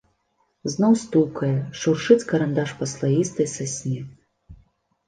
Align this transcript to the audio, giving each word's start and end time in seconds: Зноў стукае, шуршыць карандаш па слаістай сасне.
Зноў 0.75 0.95
стукае, 1.01 1.51
шуршыць 1.83 2.27
карандаш 2.33 2.69
па 2.81 2.85
слаістай 2.95 3.47
сасне. 3.57 4.01